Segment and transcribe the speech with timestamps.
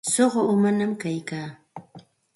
[0.13, 1.41] Suqu umañaq kayka.